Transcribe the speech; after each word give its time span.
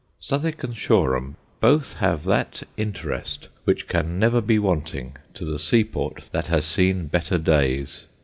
Southwick 0.19 0.63
and 0.63 0.75
Shoreham 0.75 1.35
both 1.59 1.93
have 1.97 2.23
that 2.23 2.63
interest 2.75 3.49
which 3.65 3.87
can 3.87 4.17
never 4.17 4.41
be 4.41 4.57
wanting 4.57 5.15
to 5.35 5.45
the 5.45 5.59
seaport 5.59 6.27
that 6.31 6.47
has 6.47 6.65
seen 6.65 7.05
better 7.05 7.37
days. 7.37 8.05